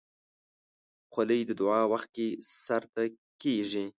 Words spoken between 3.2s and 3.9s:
کېږي.